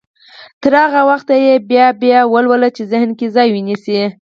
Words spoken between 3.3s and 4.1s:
ځای ونيسي.